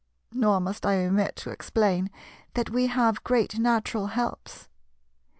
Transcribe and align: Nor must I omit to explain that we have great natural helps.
Nor 0.33 0.59
must 0.59 0.83
I 0.83 1.05
omit 1.05 1.35
to 1.35 1.51
explain 1.51 2.09
that 2.55 2.71
we 2.71 2.87
have 2.87 3.23
great 3.23 3.59
natural 3.59 4.07
helps. 4.07 4.67